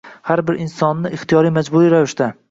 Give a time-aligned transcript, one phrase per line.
[0.29, 2.31] har bir insonni ixtiyoriy-majburiy ravishda